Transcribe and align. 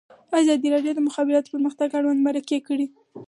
ازادي 0.41 0.67
راډیو 0.73 0.93
د 0.95 0.97
د 0.97 1.05
مخابراتو 1.07 1.51
پرمختګ 1.53 1.89
اړوند 1.97 2.19
مرکې 2.27 2.57
کړي. 2.67 2.87